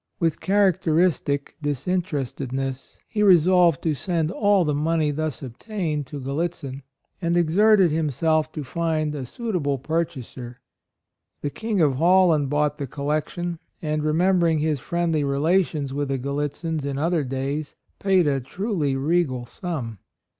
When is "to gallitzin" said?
6.07-6.81